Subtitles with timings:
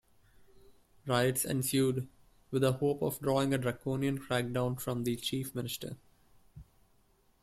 [1.05, 2.07] Riots ensued,
[2.49, 5.95] with the hope of drawing a draconian crackdown from the Chief Minister.